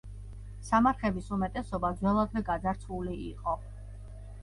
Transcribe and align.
სამარხების 0.69 1.27
უმეტესობა 1.37 1.93
ძველადვე 2.01 2.45
გაძარცვული 2.51 3.19
იყო. 3.31 3.59